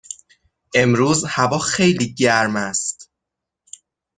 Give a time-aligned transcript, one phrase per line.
[0.75, 3.11] امروز هوا خیلی گرم است